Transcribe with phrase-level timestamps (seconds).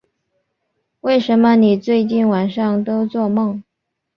[1.01, 3.63] 为什么你最近晚上都作梦